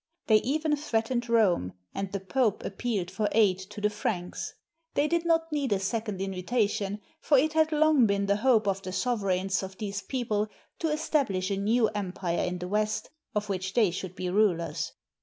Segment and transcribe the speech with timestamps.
[0.25, 4.55] They even threatened Rome, and the Pope appealed for aid to the Franks.
[4.95, 8.81] They did not need a second invitation, for it had long been the hope of
[8.81, 10.47] the sov ereigns of these people
[10.79, 14.91] to estabhsh a new empire in the West, of which they should be rulers.